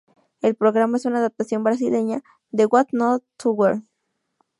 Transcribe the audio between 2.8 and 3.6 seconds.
not to